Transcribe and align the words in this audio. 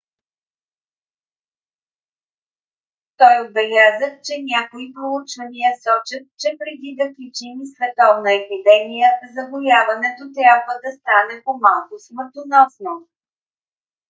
той 3.17 3.35
отбеляза 3.45 4.07
че 4.25 4.33
някои 4.53 4.93
проучвания 4.93 5.71
сочат 5.83 6.25
че 6.41 6.49
преди 6.59 6.89
да 6.99 7.05
причини 7.17 7.63
световна 7.75 8.29
епидемия 8.41 9.09
заболяването 9.35 10.21
трябва 10.37 10.73
да 10.83 10.91
стане 10.99 11.35
по-малко 11.45 11.93
смъртоносно 12.07 12.93